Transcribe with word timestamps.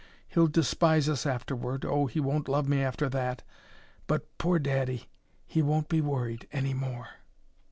He'll 0.29 0.47
despise 0.47 1.07
us 1.07 1.27
afterward 1.27 1.85
oh, 1.85 2.07
he 2.07 2.19
won't 2.19 2.49
love 2.49 2.67
me 2.67 2.81
after 2.81 3.07
that! 3.09 3.43
but 4.07 4.35
poor 4.39 4.57
daddy! 4.57 5.09
he 5.45 5.61
won't 5.61 5.89
be 5.89 6.01
worried 6.01 6.47
any 6.51 6.73
more." 6.73 7.07